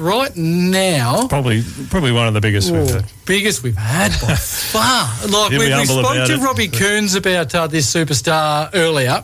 [0.00, 3.04] right now, Probably, probably one of the biggest we've had.
[3.26, 5.08] biggest we've had by far.
[5.28, 6.40] Like we, we spoke to it.
[6.40, 9.22] Robbie Kearns about uh, this superstar earlier,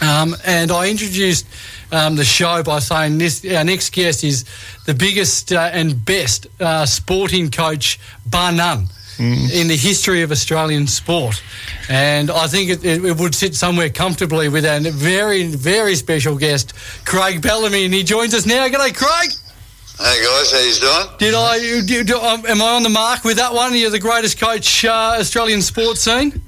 [0.00, 1.46] um, and I introduced
[1.92, 4.44] um, the show by saying this: our next guest is
[4.86, 8.86] the biggest uh, and best uh, sporting coach, bar none.
[9.18, 9.52] Mm.
[9.52, 11.40] In the history of Australian sport,
[11.90, 16.34] and I think it, it, it would sit somewhere comfortably with a very, very special
[16.38, 16.72] guest,
[17.04, 18.66] Craig Bellamy, and he joins us now.
[18.68, 19.30] G'day, Craig.
[20.02, 21.16] Hey guys, how you doing?
[21.18, 21.82] Did I?
[21.86, 23.72] Do, do, um, am I on the mark with that one?
[23.72, 26.42] You're the greatest coach uh, Australian sports scene.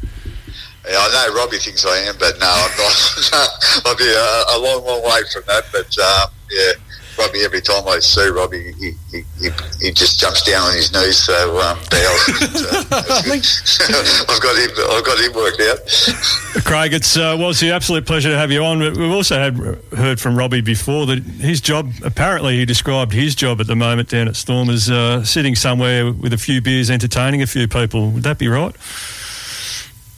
[0.84, 3.86] Yeah, I know Robbie thinks I am, but no, I'm not.
[3.86, 5.66] I'll be a, a long, long way from that.
[5.70, 6.72] But um, yeah,
[7.16, 7.44] Robbie.
[7.44, 11.18] Every time I see Robbie, he, he, he, he just jumps down on his knees.
[11.24, 12.24] So um, bows.
[14.28, 14.70] I've got him.
[14.90, 16.64] I've got him worked out.
[16.64, 18.80] Craig, it's uh, well, it's an absolute pleasure to have you on.
[18.80, 19.56] We've also had
[19.96, 24.08] heard from Robbie before that his job, apparently, he described his job at the moment
[24.08, 28.10] down at Storm as uh, sitting somewhere with a few beers, entertaining a few people.
[28.10, 28.74] Would that be right?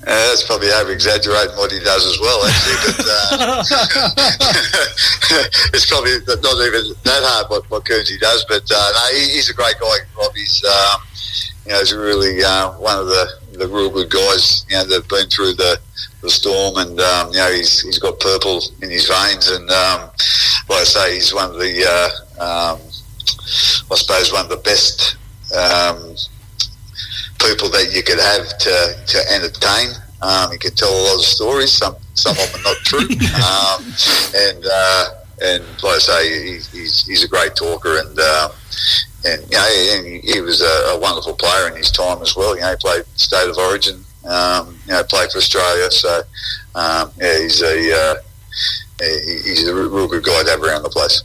[0.06, 2.76] Uh, that's probably over exaggerating what he does as well, actually.
[2.86, 3.64] But uh,
[5.74, 8.44] it's probably not even that hard what, what Kearnsey does.
[8.48, 9.96] But uh, no, he, he's a great guy.
[10.16, 11.00] Robbie's, um,
[11.66, 13.26] you know, he's really uh, one of the,
[13.58, 14.64] the real good guys.
[14.68, 15.80] You know, that've been through the,
[16.22, 20.02] the storm, and um, you know, he's he's got purple in his veins, and um,
[20.70, 22.78] like I say, he's one of the, uh, um,
[23.90, 25.16] I suppose, one of the best.
[27.38, 29.94] People that you could have to, to entertain.
[30.22, 31.72] Um, you can tell a lot of stories.
[31.72, 33.00] Some some of them are not true.
[33.44, 33.84] um,
[34.34, 35.04] and uh,
[35.42, 38.18] and like I say, he, he's he's a great talker and.
[38.18, 38.48] Uh,
[39.24, 42.36] and you know, and he, he was a, a wonderful player in his time as
[42.36, 42.54] well.
[42.54, 44.04] You know, he played state of origin.
[44.24, 45.90] Um, you know, played for Australia.
[45.90, 46.22] So
[46.74, 48.14] um, yeah, he's a uh,
[49.00, 51.22] he's a real good guy to have around the place.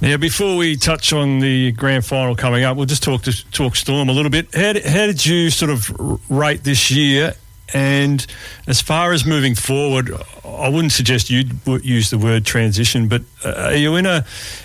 [0.00, 3.74] Now, before we touch on the grand final coming up, we'll just talk to talk
[3.74, 4.54] Storm a little bit.
[4.54, 5.90] How, did- how did you sort of
[6.30, 7.34] rate this year?
[7.74, 8.24] And
[8.66, 10.10] as far as moving forward,
[10.44, 11.44] I wouldn't suggest you
[11.82, 14.24] use the word transition, but uh, are you in a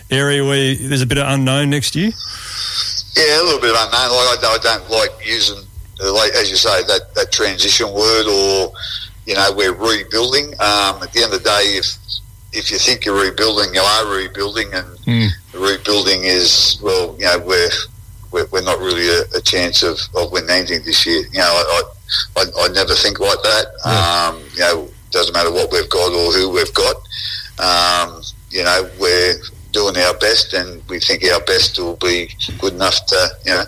[0.10, 2.12] area where there's a bit of unknown next year?
[3.18, 4.10] Yeah, a little bit of unknown.
[4.16, 5.58] Like I, don't- I don't like using,
[6.00, 8.72] like as you say, that, that transition word, or
[9.26, 10.54] you know, we're rebuilding.
[10.62, 11.98] Um, at the end of the day, if
[12.54, 15.30] if you think you're rebuilding, you are rebuilding, and Mm.
[15.54, 17.70] rebuilding is well, you know, we're
[18.32, 21.24] we're, we're not really a, a chance of, of winning anything this year.
[21.32, 21.82] You know, I
[22.38, 23.66] I, I, never think like that.
[23.86, 26.96] Um, you know, doesn't matter what we've got or who we've got.
[27.60, 29.36] Um, you know, we're
[29.72, 33.66] doing our best, and we think our best will be good enough to you know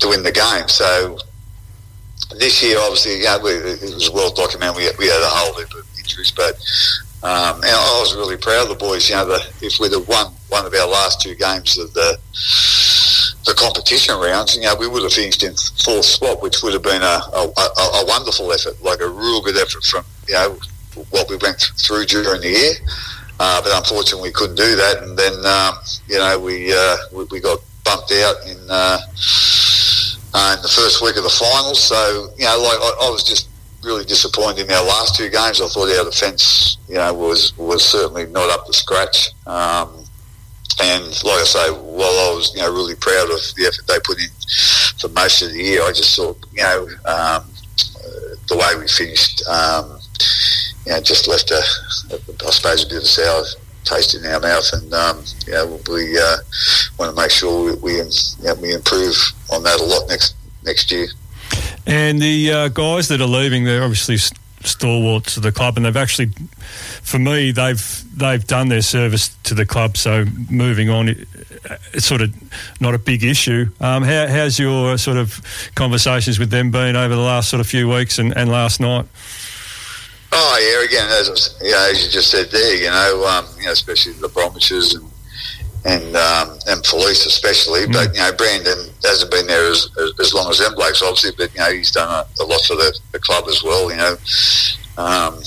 [0.00, 0.68] to win the game.
[0.68, 1.18] So
[2.38, 4.76] this year, obviously, yeah, we, it was well documented.
[4.76, 6.54] We, we had a whole heap of injuries, but
[7.22, 9.08] um, and I was really proud of the boys.
[9.08, 12.18] You know, the, if we'd have won one of our last two games of the
[13.44, 15.54] the competition rounds, you know, we would have finished in
[15.84, 19.42] fourth spot, which would have been a, a, a, a wonderful effort, like a real
[19.42, 20.56] good effort from you know
[21.10, 22.74] what we went through during the year.
[23.38, 25.74] Uh, but unfortunately, we couldn't do that, and then um,
[26.08, 28.98] you know we, uh, we we got bumped out in uh,
[30.32, 31.82] uh, in the first week of the finals.
[31.82, 33.49] So you know, like I, I was just
[33.82, 35.60] really disappointed in our last two games.
[35.60, 39.28] I thought our defence, you know, was was certainly not up to scratch.
[39.46, 40.04] Um,
[40.82, 43.98] and like I say, while I was you know really proud of the effort they
[44.04, 44.28] put in
[44.98, 47.44] for most of the year, I just thought you know um,
[48.50, 49.98] the way we finished, um,
[50.84, 51.62] you know, just left a,
[52.46, 53.44] I suppose a bit of a sour
[53.84, 56.36] taste in our mouth, and um, we uh,
[56.98, 58.04] want to make sure we we, you
[58.42, 59.16] know, we improve
[59.52, 61.06] on that a lot next next year.
[61.86, 64.18] And the uh, guys that are leaving, they're obviously
[64.62, 66.30] stalwarts of the club, and they've actually,
[67.02, 69.96] for me, they've they've done their service to the club.
[69.96, 71.08] So moving on,
[71.92, 72.34] it's sort of
[72.80, 73.70] not a big issue.
[73.80, 75.40] Um, how, how's your sort of
[75.74, 79.06] conversations with them been over the last sort of few weeks and, and last night?
[80.32, 83.66] Oh yeah, again, as you know, as you just said there, you know, um, you
[83.66, 85.09] know, especially the Bromwiches and
[85.84, 90.34] and um, and Felise especially, but you know, Brandon hasn't been there as, as, as
[90.34, 92.98] long as them blokes, obviously, but you know, he's done a, a lot for the,
[93.12, 93.90] the club as well.
[93.90, 94.16] You know,
[94.98, 95.40] um,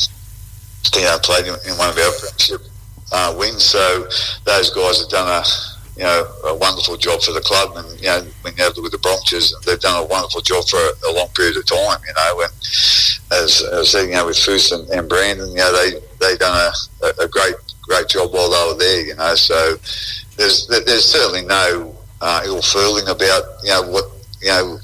[0.95, 2.61] you know, played in, in one of our premiership
[3.11, 4.07] uh, wins, so
[4.45, 5.43] those guys have done a
[5.97, 8.91] you know a wonderful job for the club, and you know, when you have with
[8.91, 11.99] the Broncos, they've done a wonderful job for a, a long period of time.
[12.07, 12.53] You know, and
[13.31, 16.37] as, as I said, you know, with Foose and, and Brandon, you know, they they
[16.37, 17.53] done a, a, a great
[17.83, 19.05] great job while they were there.
[19.05, 19.75] You know, so
[20.37, 24.05] there's there's certainly no uh, ill feeling about you know what
[24.41, 24.79] you know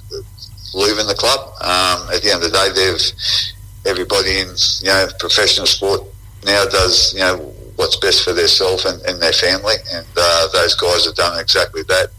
[0.73, 1.39] leaving the club.
[1.61, 4.47] Um, at the end of the day, they've everybody in
[4.81, 6.01] you know professional sport
[6.45, 9.75] now does you know what's best for themselves and, and their family.
[9.93, 12.09] And uh, those guys have done exactly that.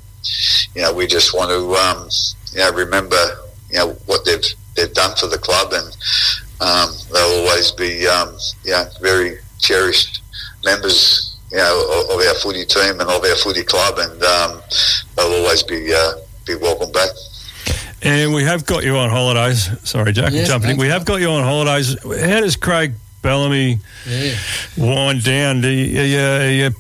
[0.75, 2.09] You know, we just want to, um,
[2.53, 3.23] you know, remember,
[3.69, 4.45] you know, what they've
[4.75, 5.97] they've done for the club, and
[6.61, 10.23] um, they'll always be, um, you know, very cherished
[10.65, 14.63] members, you know, of, of, our footy team and of our footy club, and um,
[15.17, 16.13] they'll always be uh,
[16.47, 17.11] be welcome back.
[18.03, 19.69] And we have got you on holidays.
[19.89, 20.77] Sorry, Jack, yes, jumping in.
[20.79, 21.97] We have got you on holidays.
[22.03, 24.35] How does Craig Bellamy yeah.
[24.79, 25.65] wind down?
[25.65, 26.71] Are you, are, you, are you,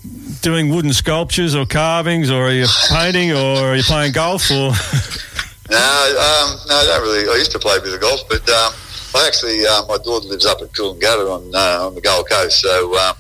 [0.41, 4.51] doing wooden sculptures or carvings, or are you painting, or are you playing golf?
[4.51, 4.55] Or
[5.71, 7.29] no, um, no, I don't really.
[7.29, 8.73] I used to play a bit of golf, but um,
[9.15, 12.61] I actually uh, my daughter lives up at Coolangatta on uh, on the Gold Coast,
[12.61, 13.15] so um,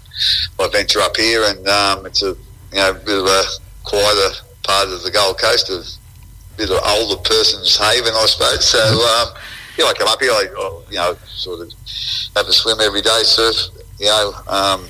[0.58, 2.36] I venture up here, and um, it's a
[2.72, 3.42] you know bit of a
[3.84, 4.30] quieter
[4.62, 5.82] part of the Gold Coast, a
[6.56, 8.68] bit of older person's haven, I suppose.
[8.68, 9.34] So um,
[9.78, 11.72] yeah, I come up here, I, I you know sort of
[12.36, 13.56] have a swim every day, surf,
[13.98, 14.86] you know, um,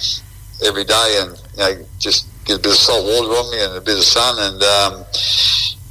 [0.67, 3.77] every day, and you know, just get a bit of salt water on me and
[3.77, 5.05] a bit of sun, and um,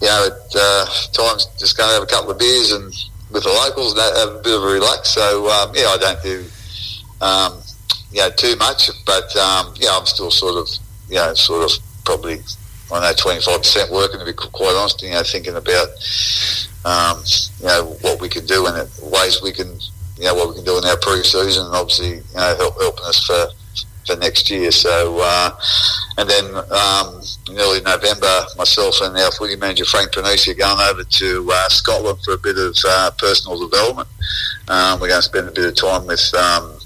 [0.02, 2.94] you know, at uh, times just going to have a couple of beers and
[3.32, 5.10] with the locals and have a bit of a relax.
[5.10, 6.46] So um, yeah, I don't do
[7.22, 7.62] um,
[8.12, 10.68] you know too much, but um, yeah, I'm still sort of
[11.10, 11.72] you know sort of
[12.06, 12.40] probably
[12.92, 15.02] I know twenty five percent working to be quite honest.
[15.02, 15.90] You know, thinking about
[16.86, 17.24] um,
[17.60, 19.68] you know what we can do and ways we can
[20.18, 23.06] you know what we can do in our pre-season, and obviously you know help, helping
[23.06, 23.48] us for
[24.06, 24.72] for next year.
[24.72, 25.52] So uh,
[26.18, 30.80] and then um, in early November, myself and our footy manager Frank Ponissi are going
[30.90, 34.10] over to uh, Scotland for a bit of uh, personal development.
[34.68, 36.79] Um, we're going to spend a bit of time with um,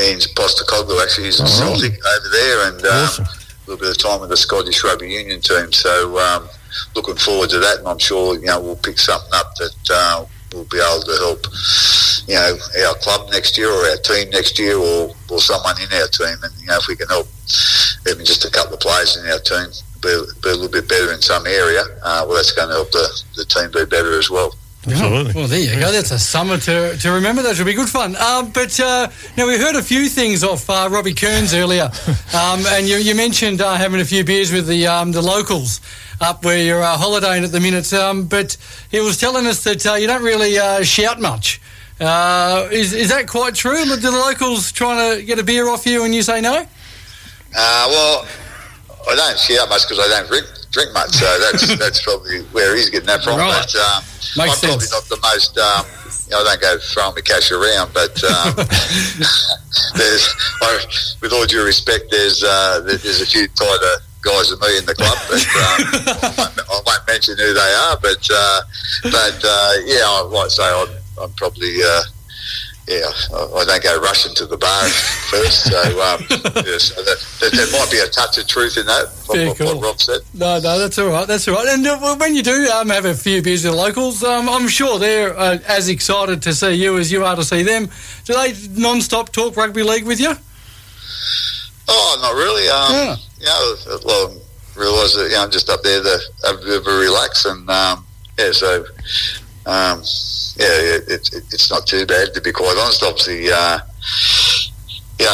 [0.00, 1.02] Ange Postecoglou.
[1.02, 3.24] Actually, he's a Celtic over there, and um, awesome.
[3.24, 5.72] a little bit of time with the Scottish Rugby Union team.
[5.72, 6.48] So um,
[6.94, 10.24] looking forward to that, and I'm sure you know we'll pick something up that uh,
[10.54, 11.46] we'll be able to help,
[12.26, 12.56] you know,
[12.86, 16.36] our club next year or our team next year or, or someone in our team.
[16.42, 17.26] And, you know, if we can help
[18.08, 19.68] even just a couple of players in our team
[20.00, 20.12] be,
[20.42, 23.06] be a little bit better in some area, uh, well, that's going to help the,
[23.36, 24.54] the team be better as well.
[24.84, 25.32] Absolutely.
[25.34, 25.92] Well, there you go.
[25.92, 27.42] That's a summer to, to remember.
[27.42, 28.16] That should be good fun.
[28.16, 31.84] Um, but uh, now we heard a few things off uh, Robbie Kearns earlier,
[32.34, 35.80] um, and you, you mentioned uh, having a few beers with the um, the locals
[36.20, 37.92] up where you're uh, holidaying at the minute.
[37.92, 38.56] Um, but
[38.90, 41.60] he was telling us that uh, you don't really uh, shout much.
[42.00, 43.84] Uh, is, is that quite true?
[43.84, 46.66] Do the locals trying to get a beer off you and you say no?
[47.54, 48.26] Uh, well,
[49.08, 51.12] I don't shout much because I don't drink, drink much.
[51.12, 53.38] So that's that's probably where he's getting that from.
[53.38, 53.52] Right.
[53.52, 54.02] But um,
[54.40, 54.60] I'm sense.
[54.60, 55.56] probably not the most.
[55.56, 55.84] Um,
[56.26, 58.54] you know, I don't go throwing my cash around, but um,
[59.96, 60.24] there's,
[60.62, 60.84] I,
[61.20, 64.94] with all due respect, there's uh, there's a few tighter guys than me in the
[64.94, 67.98] club, but um, I, won't, mention who they are.
[68.00, 68.60] But uh,
[69.04, 70.88] but uh, yeah, I might say I'm,
[71.22, 71.76] I'm probably.
[72.88, 74.88] Yeah, I, don't go rushing to the bar
[75.30, 75.70] first.
[75.70, 79.08] So, um, yeah, so that, there might be a touch of truth in that.
[79.26, 79.66] What, cool.
[79.66, 80.22] what Rob said.
[80.34, 81.26] No, no, that's all right.
[81.26, 81.68] That's all right.
[81.68, 84.66] And uh, when you do um, have a few beers with the locals, um, I'm
[84.66, 87.88] sure they're uh, as excited to see you as you are to see them.
[88.24, 90.34] Do they non-stop talk rugby league with you?
[91.88, 92.68] Oh, not really.
[92.68, 93.16] Um, yeah.
[93.38, 94.36] You know, well,
[94.76, 97.44] realise that you know, I'm just up there to have a bit of a relax,
[97.44, 98.04] and um,
[98.38, 98.84] yeah, so
[99.66, 100.02] um,
[100.56, 103.02] yeah, it, it, it's not too bad to be quite honest.
[103.02, 103.78] Obviously, uh,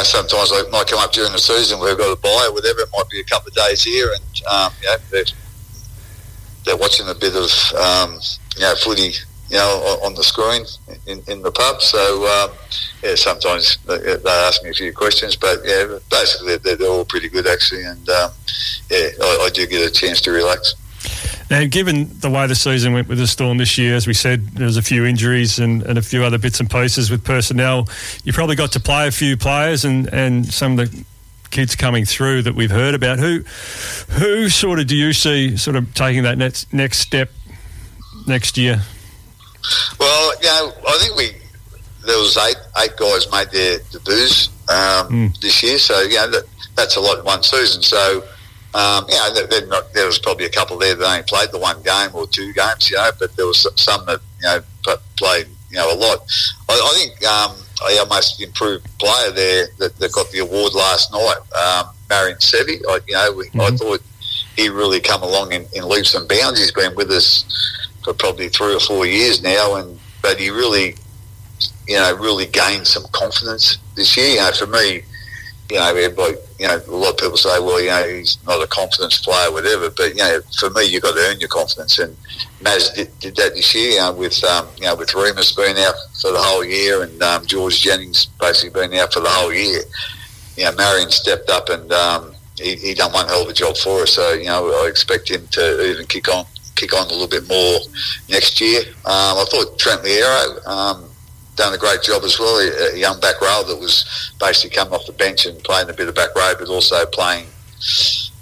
[0.04, 2.80] sometimes I might come up during the season we've got a buy or whatever.
[2.80, 4.72] It might be a couple of days here, and um,
[5.10, 5.25] they're,
[6.64, 8.19] they're watching a bit of um,
[8.56, 9.12] you know footy
[9.50, 10.64] you know, on the screen
[11.06, 11.80] in, in the pub.
[11.80, 12.56] So, um,
[13.02, 17.04] yeah, sometimes they, they, ask me a few questions, but yeah, basically they're, they're all
[17.04, 18.30] pretty good actually, and um,
[18.90, 20.75] yeah, I, I, do get a chance to relax.
[21.50, 24.49] Now, given the way the season went with the Storm this year, as we said,
[24.49, 27.88] there was a few injuries and, and a few other bits and pieces with personnel.
[28.25, 31.05] You probably got to play a few players and, and some of the
[31.50, 33.19] kids coming through that we've heard about.
[33.19, 33.40] Who
[34.11, 37.31] who sort of do you see sort of taking that next next step
[38.26, 38.83] next year?
[39.99, 41.31] Well, you know, I think we
[42.07, 45.40] there was eight eight guys made their debuts um, mm.
[45.40, 47.83] this year, so you know that, that's a lot in one season.
[47.83, 48.25] So
[48.78, 51.82] um, you know, not, there was probably a couple there that only played the one
[51.82, 55.78] game or two games, you know, but there was some that you know played you
[55.78, 56.20] know a lot.
[56.68, 61.12] I, I think um, our most improved player there that, that, got the award last
[61.12, 62.80] night, um, Marion Seve.
[62.88, 63.61] I, you know, mm-hmm.
[63.61, 64.00] I thought
[64.54, 66.61] he really come along in, in leaps and bounds.
[66.61, 67.44] He's been with us
[68.04, 70.94] for probably three or four years now, and but he really,
[71.88, 74.28] you know, really gained some confidence this year.
[74.28, 75.02] You know, for me,
[75.70, 78.62] you know, everybody, you know, a lot of people say, well, you know, he's not
[78.62, 79.90] a confidence player, whatever.
[79.90, 82.16] But you know, for me, you've got to earn your confidence, and
[82.62, 85.76] Maz did, did that this year you know, with um, you know with Reimis being
[85.78, 89.52] out for the whole year, and um, George Jennings basically being out for the whole
[89.52, 89.82] year.
[90.56, 93.76] you know, Marion stepped up and um, he, he done one hell of a job
[93.76, 94.12] for us.
[94.12, 96.46] So you know, I expect him to even kick on
[96.76, 97.80] kick on a little bit more
[98.28, 98.80] next year.
[99.04, 101.07] Um, I thought Trent Loiero um,
[101.58, 102.56] done a great job as well.
[102.58, 106.08] A young back row that was basically coming off the bench and playing a bit
[106.08, 107.46] of back row, but also playing.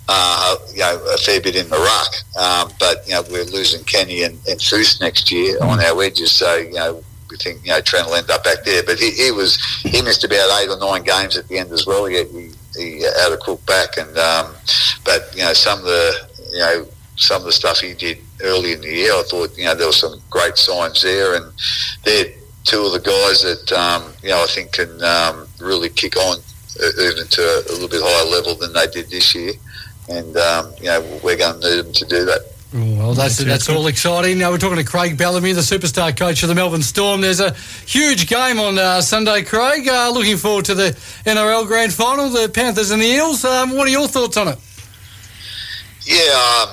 [0.09, 3.83] Uh, you know, a fair bit in the ruck, um, but you know we're losing
[3.83, 7.73] Kenny and, and Foose next year on our edges, so you know we think you
[7.73, 8.85] know Trent will end up back there.
[8.85, 11.89] But he, he was he missed about eight or nine games at the end as
[11.89, 12.07] well.
[12.07, 14.55] He, he, he had a crook back, and um,
[15.05, 18.75] but you know some of the you know some of the stuff he did early
[18.75, 21.53] in the year, I thought you know there were some great signs there, and
[22.05, 22.27] they're
[22.67, 26.39] two of the guys that um, you know I think can um, really kick on
[26.39, 29.53] uh, even to a, a, little bit higher level than they did this year,
[30.09, 32.41] and um, you know we're going to need them to do that.
[32.75, 34.39] Well, that's that's all exciting.
[34.39, 37.21] Now we're talking to Craig Bellamy, the superstar coach of the Melbourne Storm.
[37.21, 37.55] There's a
[37.87, 39.89] huge game on uh, Sunday, Craig.
[39.89, 40.91] Uh, looking forward to the
[41.25, 43.45] NRL Grand Final, the Panthers and the Eels.
[43.45, 44.59] Um, what are your thoughts on it?
[46.03, 46.67] Yeah,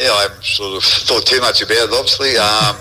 [0.00, 2.34] um, yeah, I haven't sort of thought too much about it, obviously.
[2.40, 2.76] Um,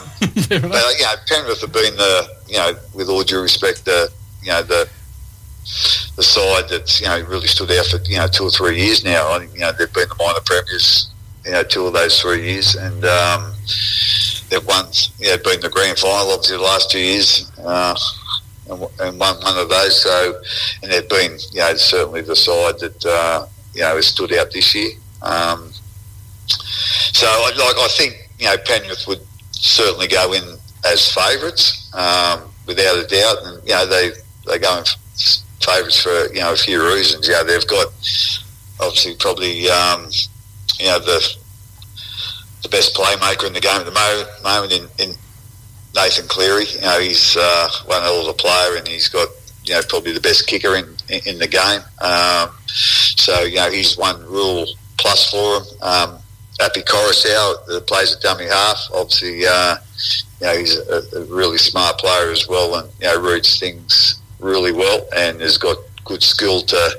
[0.50, 4.12] but uh, you know, Penrith have been the you know, with all due respect, the
[4.42, 4.90] you know the
[6.16, 9.04] the side that's you know really stood out for you know two or three years
[9.04, 9.32] now.
[9.32, 11.10] I think you know they've been the minor premiers,
[11.46, 13.54] you know, two of those three years, and um,
[14.50, 14.86] they've won,
[15.20, 17.52] you know, been the grand final obviously the last two years.
[17.64, 17.96] Uh,
[18.70, 20.04] and, and won one of those.
[20.04, 20.40] So,
[20.84, 24.52] and they've been, you know, certainly the side that uh, you know has stood out
[24.52, 24.92] this year.
[25.22, 25.72] Um,
[27.20, 29.20] so, like, I think you know Penrith would
[29.52, 30.44] certainly go in
[30.86, 33.38] as favourites, um, without a doubt.
[33.44, 34.12] And you know they
[34.48, 34.86] they go in
[35.62, 37.28] favourites for you know a few reasons.
[37.28, 37.88] Yeah, they've got
[38.80, 40.08] obviously probably um,
[40.80, 41.36] you know the
[42.64, 45.16] the best playmaker in the game at the moment in, in
[45.96, 46.66] Nathan Cleary.
[46.66, 49.28] You know he's uh, one hell of a player, and he's got
[49.66, 50.86] you know probably the best kicker in
[51.26, 51.82] in, the game.
[52.00, 55.64] Um, so you know he's one rule plus for him.
[55.82, 56.20] Um,
[56.60, 59.78] Api Koroisau, that plays at dummy half, obviously, uh,
[60.42, 64.22] you know, he's a, a, really smart player as well and, you know, reads things
[64.40, 66.98] really well and has got good skill to,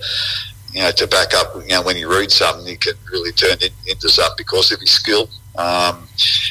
[0.73, 3.57] you know, to back up, you know, when he reads something, he can really turn
[3.61, 5.29] it into something because of his skill.
[5.57, 6.07] Um,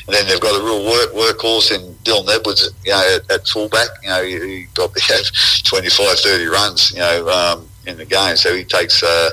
[0.08, 3.48] and then they've got a real work workhorse in Dylan Edwards, you know, at, at
[3.48, 3.88] fullback.
[4.04, 5.24] You know, he, he probably had
[5.63, 8.36] 25, 30 runs, you know, um, in the game.
[8.36, 9.30] So he takes uh,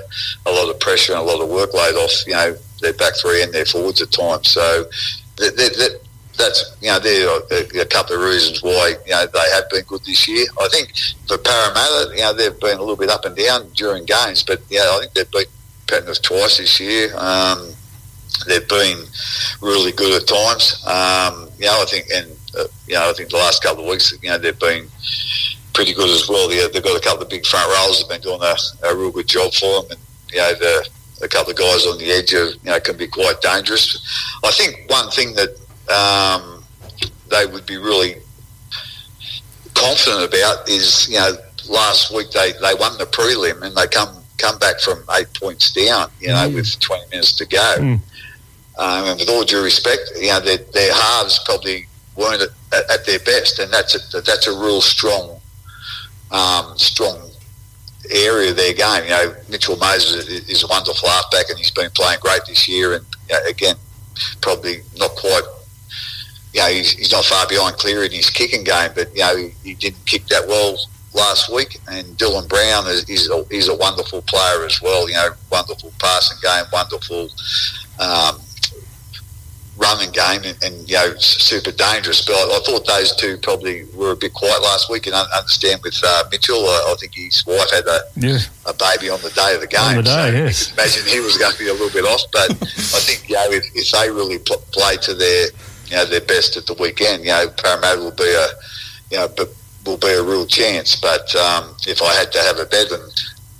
[0.46, 3.42] a lot of pressure and a lot of workload off, you know, their back three
[3.42, 4.50] and their forwards at times.
[4.50, 4.84] So
[5.36, 6.00] that, that,
[6.36, 9.84] that's you know there are a couple of reasons why you know they have been
[9.84, 10.46] good this year.
[10.60, 10.92] I think
[11.26, 14.60] for Parramatta, you know they've been a little bit up and down during games, but
[14.68, 15.48] yeah, I think they've beat
[15.86, 17.14] Penrith twice this year.
[17.16, 17.70] Um,
[18.46, 19.04] they've been
[19.60, 20.84] really good at times.
[20.86, 23.90] Um, you know, I think and uh, you know I think the last couple of
[23.90, 24.88] weeks, you know, they've been
[25.72, 26.48] pretty good as well.
[26.48, 28.56] They, have got a couple of big front rows that have been doing a,
[28.88, 30.00] a real good job for them, and
[30.32, 30.88] you know the
[31.22, 33.96] a couple of guys on the edge of you know can be quite dangerous.
[34.44, 35.50] I think one thing that
[35.88, 36.64] um,
[37.30, 38.16] they would be really
[39.74, 41.32] confident about is you know
[41.68, 45.72] last week they, they won the prelim and they come come back from eight points
[45.72, 46.54] down you know mm.
[46.54, 47.74] with 20 minutes to go.
[47.78, 48.00] Mm.
[48.78, 53.06] Um, and with all due respect, you know their, their halves probably weren't at, at,
[53.06, 55.40] their best, and that's a, that's a real strong
[56.30, 57.30] um, strong
[58.10, 59.04] area of their game.
[59.04, 62.94] You know, Mitchell Moses is a wonderful halfback, and he's been playing great this year.
[62.94, 63.76] And you know, again,
[64.40, 65.42] probably not quite.
[66.52, 69.36] You know, he's, he's not far behind Cleary in his kicking game, but you know,
[69.36, 70.78] he, he didn't kick that well
[71.12, 71.78] last week.
[71.90, 75.08] And Dylan Brown is, is a, he's a wonderful player as well.
[75.08, 77.28] You know, wonderful passing game, wonderful
[77.98, 78.40] um,
[79.76, 82.24] running game and, and, you know super dangerous.
[82.24, 85.06] But I, I, thought those two probably were a bit quiet last week.
[85.06, 88.38] And I understand with uh, Mitchell, uh, I think his wife had a, yeah.
[88.66, 89.96] a baby on the day of the game.
[89.96, 90.72] The day, so yes.
[90.72, 92.22] Imagine he was going to be a little bit off.
[92.32, 92.50] But
[92.96, 95.46] I think you know if, if they really pl- play to their
[95.86, 98.48] you know their best at the weekend, you know Parramatta will be a
[99.10, 99.28] you know
[99.84, 100.96] will be a real chance.
[100.96, 103.02] But um, if I had to have a bet and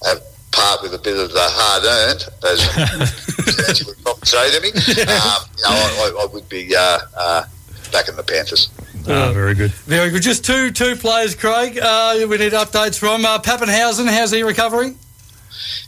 [0.04, 0.22] have
[0.56, 4.68] part with a bit of the hard earned, as you would probably say to me.
[4.68, 7.44] Um, you know, I, I, would be uh, uh,
[7.92, 8.70] back in the Panthers.
[9.08, 9.70] Ah, very good.
[9.70, 10.22] Very good.
[10.22, 11.78] Just two two players, Craig.
[11.80, 14.08] Uh, we need updates from uh, Papenhuyzen.
[14.08, 14.98] How's he recovering?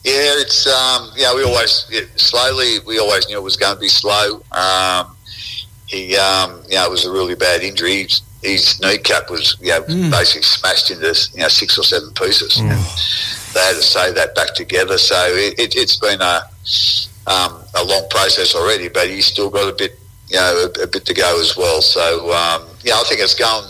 [0.04, 1.34] Yeah, it's um, yeah.
[1.34, 2.78] We always yeah, slowly.
[2.86, 4.42] We always knew it was going to be slow.
[4.52, 5.16] Um,
[5.86, 8.02] he, um, you know, it was a really bad injury.
[8.04, 10.10] His, his kneecap was, you know, mm.
[10.10, 12.58] basically smashed into you know six or seven pieces.
[12.58, 14.98] Mm they had to sew that back together.
[14.98, 16.42] So it, has it, been a
[17.28, 20.86] um, a long process already, but he's still got a bit, you know, a, a
[20.86, 21.80] bit to go as well.
[21.82, 23.68] So um, yeah, I think it's going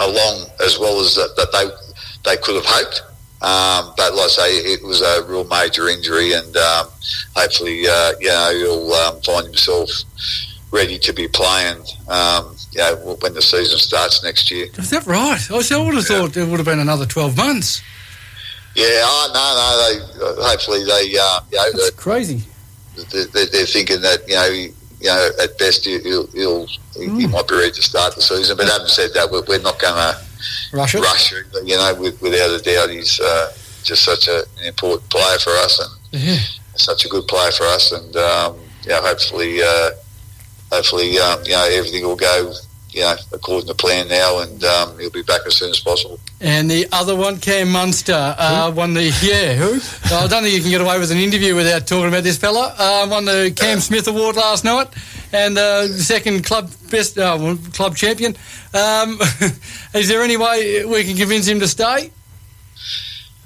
[0.00, 3.02] along as well as that, that they they could have hoped.
[3.42, 6.86] Um, but like I say, it was a real major injury, and um,
[7.34, 9.88] hopefully, uh, you know, he'll um, find himself
[10.70, 11.78] ready to be playing.
[12.08, 14.66] Um, you know, when the season starts next year.
[14.78, 15.40] Is that right?
[15.50, 16.18] I I would have Yeah.
[16.18, 17.80] thought it would have been another 12 months.
[18.80, 19.68] Yeah, oh, no, no.
[19.84, 22.42] They uh, hopefully they, uh, you know, That's crazy.
[23.12, 27.08] they, they, they're thinking that you know, you know, at best he- he'll, he'll he,
[27.20, 28.56] he might be ready to start the season.
[28.56, 30.18] But having said that, we're, we're not going to
[30.76, 30.98] Russia.
[31.00, 31.46] rush it.
[31.64, 33.52] You know, with, without a doubt, he's uh,
[33.84, 36.36] just such a, an important player for us and Yeah.
[36.76, 37.92] such a good player for us.
[37.92, 38.56] And um,
[38.86, 39.90] yeah, hopefully, uh,
[40.72, 42.52] hopefully, um, you know, everything will go.
[42.92, 46.18] You know, according to plan now, and um, he'll be back as soon as possible.
[46.42, 49.54] And the other one, Cam Munster, uh, won the yeah.
[49.54, 49.74] Who?
[50.14, 52.74] I don't think you can get away with an interview without talking about this fella.
[52.78, 54.88] Uh, won the Cam Smith Award last night,
[55.34, 58.36] and uh, second club best uh, club champion.
[58.72, 59.18] Um,
[59.94, 62.10] is there any way we can convince him to stay?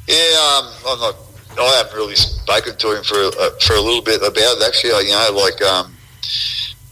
[0.06, 1.16] Yeah, um, I'm not.
[1.58, 4.62] I haven't really spoken to him for uh, for a little bit about it.
[4.64, 5.92] Actually, I, you know, like um,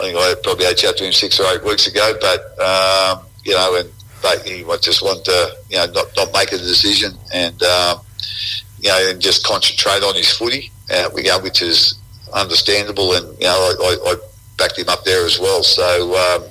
[0.01, 2.13] I think I probably had a chat to him six or eight weeks ago.
[2.21, 3.91] But um, you know, and
[4.23, 8.01] but he wa- just want to you know not, not make a decision and um,
[8.81, 11.99] you know and just concentrate on his footy, uh, which is
[12.33, 13.13] understandable.
[13.15, 14.15] And you know, I, I, I
[14.59, 15.63] backed him up there as well.
[15.63, 16.49] So, um,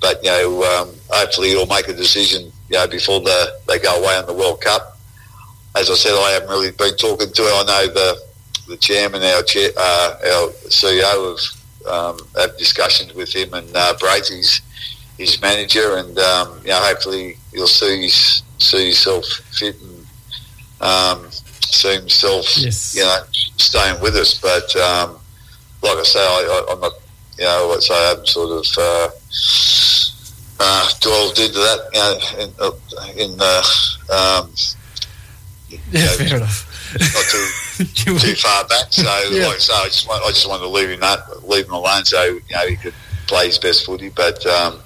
[0.00, 2.52] but you know, um, hopefully he'll make a decision.
[2.68, 4.90] You know, before the, they go away on the World Cup
[5.76, 7.52] as I said, I haven't really been talking to him.
[7.54, 8.22] I know the
[8.68, 11.36] the chairman, our chair, uh, our CEO,
[11.84, 14.62] have um, have discussions with him, and uh, Brady's
[15.20, 20.06] his manager, and um, you know, hopefully he'll see his, see himself fit and
[20.80, 22.94] um, see himself, Yes.
[22.96, 23.18] you know,
[23.58, 24.40] staying with us.
[24.40, 25.18] But um,
[25.82, 26.92] like I say, I, I'm not,
[27.38, 28.66] you know, like I say, I haven't sort of.
[28.78, 29.10] Uh,
[30.62, 32.70] uh, delved into that, you know, in, uh,
[33.16, 34.52] in uh, um,
[35.70, 36.08] Yeah, Yeah.
[36.16, 36.66] fair enough.
[37.14, 37.84] not too
[38.18, 38.86] too far back.
[38.92, 39.46] So, Yeah.
[39.46, 41.72] like I say, I just want, I just wanted to leave him that, leave him
[41.72, 42.92] alone, so you know he could
[43.30, 44.10] play his best footy.
[44.10, 44.80] But um,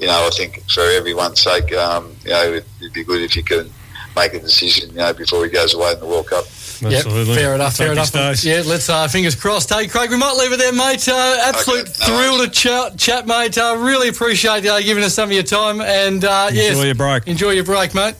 [0.00, 3.32] you know, I think for everyone's sake, um, you know, it, it'd be good if
[3.32, 3.70] he can
[4.16, 6.44] make a decision, you know, before he goes away in the World Cup.
[6.82, 7.34] Yep, Absolutely.
[7.34, 8.06] fair enough, fair enough.
[8.06, 8.42] stays.
[8.42, 9.68] Yeah, let's uh, fingers crossed.
[9.72, 11.06] Hey, Craig, we might leave it there, mate.
[11.06, 12.50] Uh, absolute Okay, no thrill to worries.
[12.56, 13.58] chat, chat mate.
[13.58, 16.94] Uh, really appreciate uh, giving us some of your time, and uh, yes, Enjoy your
[16.94, 17.26] break.
[17.28, 18.14] enjoy your break, mate.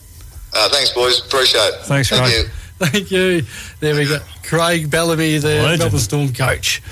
[0.53, 1.25] Uh, thanks, boys.
[1.25, 1.81] Appreciate it.
[1.85, 2.45] Thanks, Thank Craig.
[2.45, 2.51] you.
[2.87, 3.43] Thank you.
[3.81, 4.19] There we go.
[4.43, 5.79] Craig Bellamy, the Legend.
[5.81, 6.83] Melbourne Storm coach.